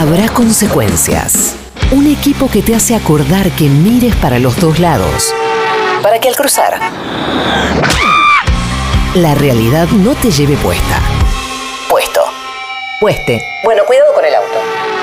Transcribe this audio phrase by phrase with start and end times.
[0.00, 1.56] Habrá consecuencias.
[1.90, 5.34] Un equipo que te hace acordar que mires para los dos lados.
[6.04, 6.78] Para que al cruzar,
[9.16, 11.00] la realidad no te lleve puesta.
[11.90, 12.20] Puesto.
[13.00, 13.42] Pueste.
[13.64, 14.97] Bueno, cuidado con el auto.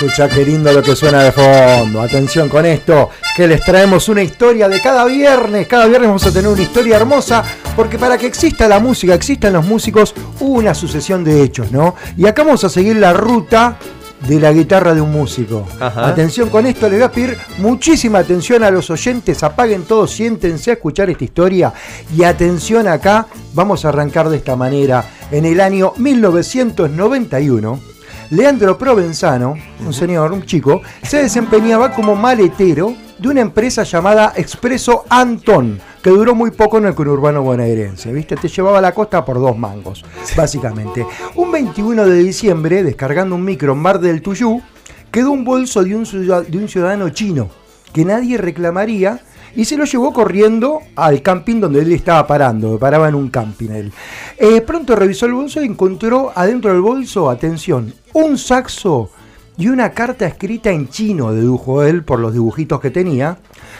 [0.00, 2.00] Escucha qué lindo lo que suena de fondo.
[2.00, 5.66] Atención con esto, que les traemos una historia de cada viernes.
[5.66, 7.42] Cada viernes vamos a tener una historia hermosa,
[7.74, 11.96] porque para que exista la música, existan los músicos, hubo una sucesión de hechos, ¿no?
[12.16, 13.76] Y acá vamos a seguir la ruta
[14.28, 15.66] de la guitarra de un músico.
[15.80, 16.06] Ajá.
[16.06, 20.70] Atención con esto, les voy a pedir muchísima atención a los oyentes, apaguen todos, siéntense
[20.70, 21.72] a escuchar esta historia
[22.16, 25.04] y atención acá, vamos a arrancar de esta manera.
[25.32, 27.97] En el año 1991,
[28.30, 35.04] Leandro Provenzano, un señor, un chico, se desempeñaba como maletero de una empresa llamada Expreso
[35.08, 38.36] Antón, que duró muy poco en el conurbano bonaerense, ¿viste?
[38.36, 40.04] Te llevaba a la costa por dos mangos,
[40.36, 41.06] básicamente.
[41.36, 44.60] Un 21 de diciembre, descargando un micro en Mar del Tuyú,
[45.10, 47.48] quedó un bolso de un, ciudad- de un ciudadano chino,
[47.94, 49.20] que nadie reclamaría,
[49.56, 53.70] y se lo llevó corriendo al camping donde él estaba parando, paraba en un camping
[53.70, 53.92] él.
[54.36, 59.10] Eh, pronto revisó el bolso y encontró adentro del bolso, atención, un saxo
[59.58, 63.38] y una carta escrita en chino, dedujo él por los dibujitos que tenía.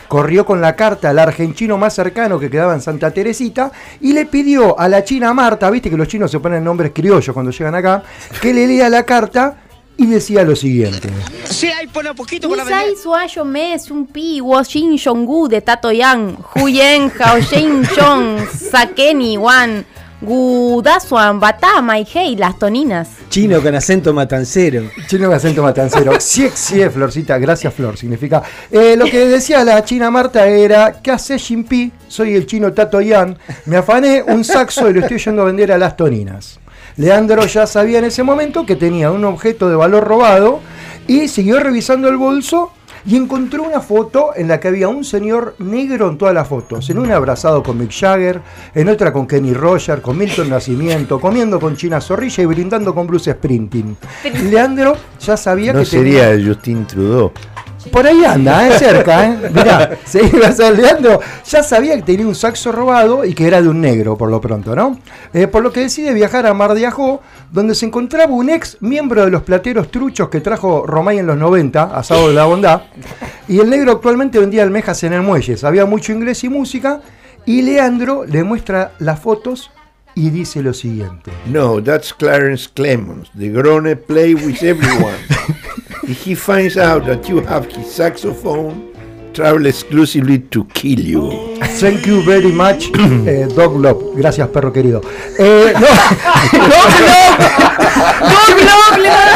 [0.09, 4.27] Corrió con la carta al argentino más cercano que quedaba en Santa Teresita y le
[4.27, 7.77] pidió a la china Marta, viste que los chinos se ponen nombres criollos cuando llegan
[7.77, 8.03] acá,
[8.41, 9.68] que le lea la carta
[9.99, 11.11] y decía lo siguiente.
[11.45, 15.49] Sí, ahí pone un poquito por la Nisai Suayo Mes, un pi, Wo Shin Shongu
[15.49, 19.85] de Tato Yang, Huyen Hao Shin Chong, Sakeni Wan,
[20.21, 23.09] Gudasuan, Batama y Hei, las toninas.
[23.29, 24.89] Chino con acento matancero.
[25.09, 26.13] Chino con acento matancero.
[26.21, 28.43] Sí, sí, Florcita, gracias Flor, significa.
[28.71, 31.91] Eh, lo que decía la china Marta era, ¿qué hace Jimpi?
[32.07, 33.37] Soy el chino Tato Yan.
[33.67, 36.61] Me afané un saxo y lo estoy yendo a vender a las toninas.
[36.99, 40.59] Leandro ya sabía en ese momento que tenía un objeto de valor robado
[41.07, 42.73] y siguió revisando el bolso
[43.07, 46.91] y encontró una foto en la que había un señor negro en todas las fotos.
[46.91, 48.43] En una abrazado con Mick Jagger,
[48.75, 53.07] en otra con Kenny Roger, con Milton Nacimiento, comiendo con China Zorrilla y brindando con
[53.07, 53.97] Bruce Sprinting.
[54.51, 56.49] Leandro ya sabía No que sería tenía...
[56.49, 57.31] Justin Trudeau.
[57.91, 58.79] Por ahí anda, ¿eh?
[58.79, 59.39] cerca, ¿eh?
[59.53, 61.21] Mirá, se iba Leandro.
[61.47, 64.41] Ya sabía que tenía un saxo robado y que era de un negro, por lo
[64.41, 64.99] pronto, ¿no?
[65.33, 68.77] Eh, por lo que decide viajar a Mar de Ajó, donde se encontraba un ex
[68.81, 72.83] miembro de los plateros truchos que trajo Romay en los 90, asado de la bondad.
[73.49, 75.57] Y el negro actualmente vendía almejas en el muelle.
[75.57, 77.01] Sabía mucho inglés y música.
[77.47, 79.71] Y Leandro le muestra las fotos
[80.15, 81.31] y dice lo siguiente.
[81.47, 83.31] No, that's Clarence Clemons.
[83.39, 85.17] The Grone play with everyone.
[86.09, 88.95] if he finds out that you have his saxophone,
[89.35, 91.57] travel exclusively to kill you.
[91.79, 92.89] Thank you very much,
[93.27, 94.17] eh, Dog Love.
[94.17, 95.03] Gracias, perro querido.
[95.39, 95.87] Eh, no,
[98.69, 99.35] Dog Love.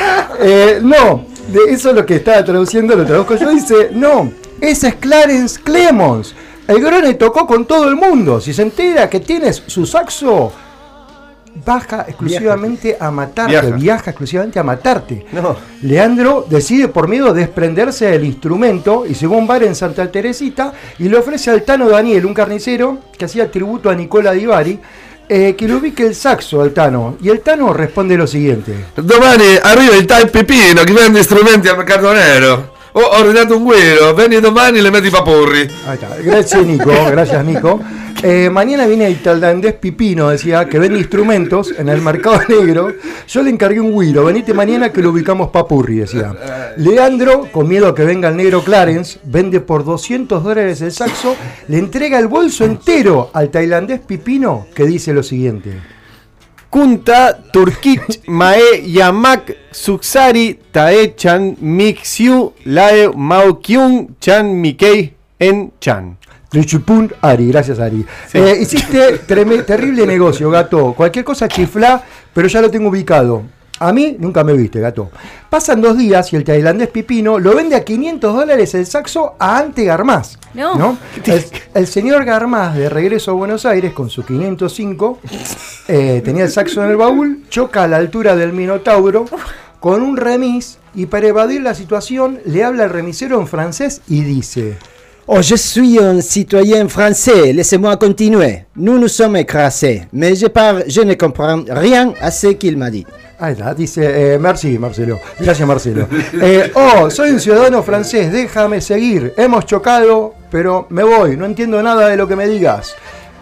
[0.40, 3.50] Eh, no, de eso es lo que estaba traduciendo, lo traduzco yo.
[3.50, 4.30] Dice, no,
[4.60, 6.32] ese es Clarence Clemons.
[6.68, 8.40] El Grone tocó con todo el mundo.
[8.40, 10.52] Si se entera que tienes su saxo,
[11.54, 13.52] baja exclusivamente a matarte.
[13.52, 13.76] Viaja.
[13.76, 15.26] Viaja exclusivamente a matarte.
[15.32, 15.56] No.
[15.82, 20.10] Leandro decide por miedo desprenderse del instrumento y se va a un bar en Santa
[20.10, 24.46] Teresita y le ofrece al Tano Daniel, un carnicero que hacía tributo a Nicola Di
[24.46, 24.78] Bari,
[25.28, 27.16] eh, que le ubique el saxo al Tano.
[27.20, 28.86] Y el Tano responde lo siguiente.
[28.94, 32.76] Domani arriva il tal Pipino che vende strumenti al mercato nero.
[32.92, 35.68] Ho ordinato un guero, vieni domani e le metti i papurri.
[35.86, 36.16] Ahí está.
[36.20, 37.78] Gracias Nico, gracias Nico.
[38.20, 42.92] Eh, mañana viene el tailandés Pipino, decía, que vende instrumentos en el mercado negro.
[43.28, 46.34] Yo le encargué un güiro, venite mañana que lo ubicamos papurri, decía.
[46.76, 51.36] Leandro, con miedo a que venga el negro Clarence, vende por 200 dólares el saxo,
[51.68, 55.74] le entrega el bolso entero al tailandés Pipino, que dice lo siguiente.
[56.70, 66.18] Kunta, Turkich, Mae, Yamak, Suksari, Tae Chan, Mixiu, Lae, Mao Kyung, Chan, Mikei, En Chan.
[66.50, 68.04] Trichupun Ari, gracias Ari.
[68.32, 70.94] Eh, hiciste treme- terrible negocio, gato.
[70.94, 73.42] Cualquier cosa chifla, pero ya lo tengo ubicado.
[73.80, 75.10] A mí nunca me viste, gato.
[75.48, 79.58] Pasan dos días y el tailandés Pipino lo vende a 500 dólares el saxo a
[79.58, 80.36] Ante Garmaz.
[80.76, 80.98] No.
[81.24, 85.20] El, el señor Garmaz, de regreso a Buenos Aires con su 505,
[85.86, 89.26] eh, tenía el saxo en el baúl, choca a la altura del Minotauro
[89.78, 94.22] con un remis y para evadir la situación le habla al remisero en francés y
[94.22, 94.76] dice...
[95.30, 98.64] Oh, je suis un citoyen français, laissez-moi continuer.
[98.76, 102.88] Nous nous sommes écrasés, mais je, parle, je ne comprends rien à ce qu'il m'a
[102.88, 103.04] dit.
[103.38, 106.06] Ahí está, dice, eh, merci Marcelo, gracias Marcelo.
[106.40, 109.34] Eh, oh, soy un ciudadano francés, déjame seguir.
[109.36, 112.96] Hemos chocado, pero me voy, no entiendo nada de lo que me digas.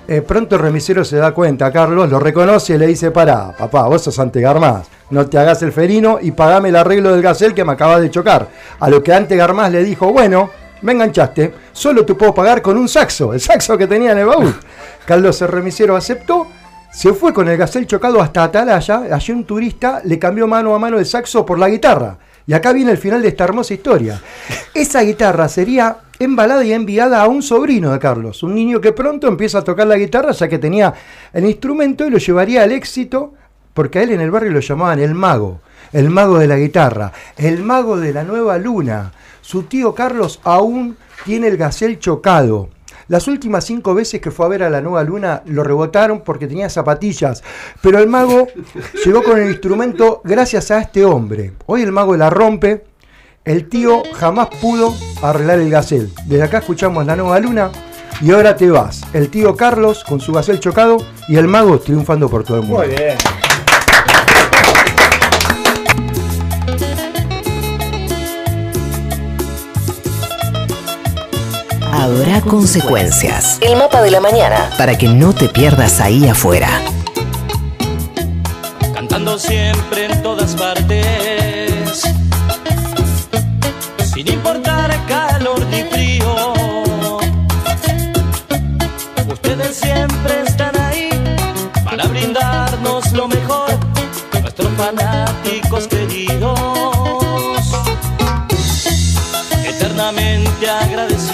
[0.09, 3.87] Eh, pronto el remisero se da cuenta, Carlos, lo reconoce y le dice, pará, papá,
[3.87, 7.65] vos sos Antegarmás, no te hagas el ferino y pagame el arreglo del gasel que
[7.65, 8.49] me acabas de chocar.
[8.81, 10.51] A lo que Antegarmás le dijo, bueno,
[10.87, 14.27] me enganchaste, solo te puedo pagar con un saxo, el saxo que tenía en el
[14.27, 14.55] baúl.
[15.05, 16.47] Carlos el remisero aceptó,
[16.93, 20.79] se fue con el gasel chocado hasta Atalaya, allí un turista le cambió mano a
[20.79, 22.19] mano el saxo por la guitarra.
[22.47, 24.23] Y acá viene el final de esta hermosa historia.
[24.75, 29.27] Esa guitarra sería embalada y enviada a un sobrino de Carlos, un niño que pronto
[29.27, 30.95] empieza a tocar la guitarra ya que tenía
[31.33, 33.35] el instrumento y lo llevaría al éxito,
[33.77, 35.61] porque a él en el barrio lo llamaban el mago,
[35.93, 39.13] el mago de la guitarra, el mago de la nueva luna.
[39.43, 40.97] Su tío Carlos aún
[41.27, 42.71] tiene el gasel chocado.
[43.09, 46.47] Las últimas cinco veces que fue a ver a la nueva luna lo rebotaron porque
[46.47, 47.45] tenía zapatillas,
[47.83, 48.49] pero el mago
[49.05, 51.53] llegó con el instrumento gracias a este hombre.
[51.67, 52.83] Hoy el mago la rompe,
[53.45, 56.11] el tío jamás pudo arreglar el gasel.
[56.25, 57.71] Desde acá escuchamos la nueva luna
[58.23, 59.03] y ahora te vas.
[59.13, 60.97] El tío Carlos con su gasel chocado
[61.29, 62.79] y el mago triunfando por todo el mundo.
[62.79, 63.19] Muy bien.
[71.99, 73.59] Habrá consecuencias.
[73.63, 74.71] El mapa de la mañana.
[74.77, 76.69] Para que no te pierdas ahí afuera.
[78.95, 82.03] cantando siempre en todas partes,
[84.13, 86.53] sin importar calor ni frío.
[89.31, 91.09] Ustedes siempre están ahí
[91.85, 93.71] para brindarnos lo mejor,
[94.43, 96.59] nuestros fanáticos queridos,
[99.65, 101.26] eternamente agradecidos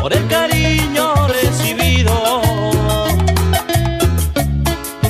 [0.00, 2.42] por el cariño recibido.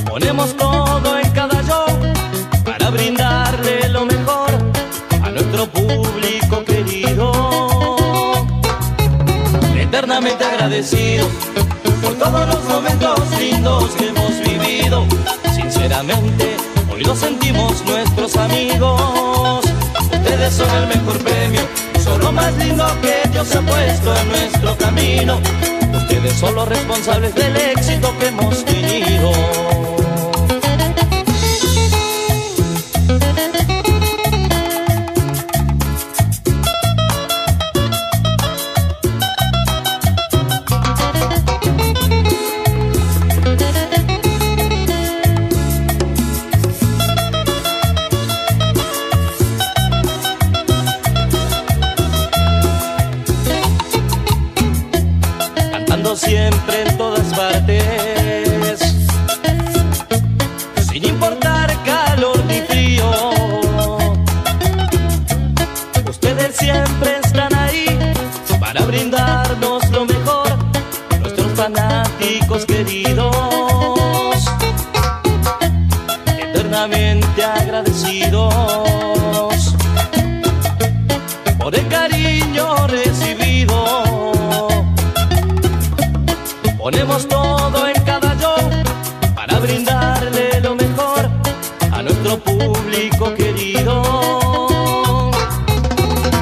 [0.05, 1.87] Ponemos todo en cada show
[2.63, 4.51] para brindarle lo mejor
[5.23, 7.31] a nuestro público querido.
[9.75, 11.29] Eternamente agradecidos
[12.01, 15.05] por todos los momentos lindos que hemos vivido.
[15.55, 16.57] Sinceramente,
[16.91, 19.62] hoy lo sentimos nuestros amigos.
[20.33, 21.61] Ustedes son el mejor premio,
[22.03, 25.39] son lo más lindo que Dios ha puesto en nuestro camino.
[25.95, 29.82] Ustedes son los responsables del éxito que hemos tenido.
[56.15, 58.79] Siempre en todas partes,
[60.91, 63.09] sin importar calor ni frío.
[66.07, 67.85] Ustedes siempre están ahí
[68.59, 70.49] para brindarnos lo mejor,
[71.19, 73.35] nuestros fanáticos queridos,
[76.37, 78.92] eternamente agradecidos
[89.63, 91.29] brindarle lo mejor
[91.91, 95.31] a nuestro público querido.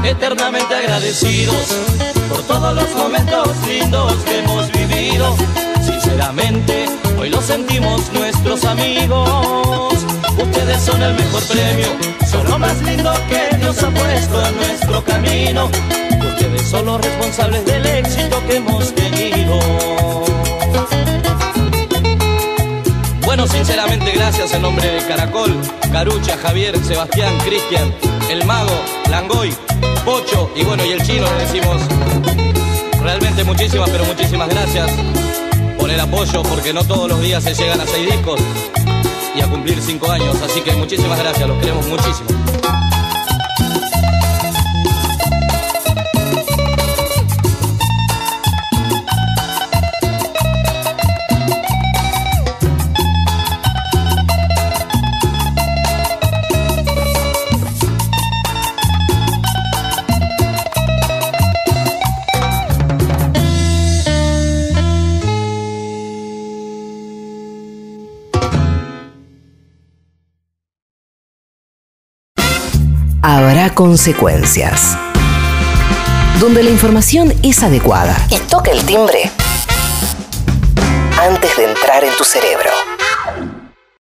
[0.03, 1.67] Eternamente agradecidos
[2.29, 5.35] por todos los momentos lindos que hemos vivido.
[5.85, 6.87] Sinceramente,
[7.19, 9.93] hoy lo sentimos nuestros amigos.
[10.37, 11.87] Ustedes son el mejor premio,
[12.29, 15.69] son lo más lindo que Dios ha puesto en nuestro camino.
[16.27, 19.59] Ustedes son los responsables del éxito que hemos tenido.
[23.31, 25.55] Bueno, sinceramente, gracias en nombre de Caracol,
[25.89, 27.95] Carucha, Javier, Sebastián, Cristian,
[28.29, 28.77] El Mago,
[29.09, 29.55] Langoy,
[30.03, 31.81] Pocho y bueno, y el chino le decimos
[33.01, 34.91] realmente muchísimas, pero muchísimas gracias
[35.79, 38.41] por el apoyo, porque no todos los días se llegan a seis discos
[39.33, 40.35] y a cumplir cinco años.
[40.41, 42.27] Así que muchísimas gracias, los queremos muchísimo.
[73.23, 74.97] Habrá consecuencias.
[76.39, 79.29] Donde la información es adecuada y toca el timbre
[81.21, 82.90] antes de entrar en tu cerebro.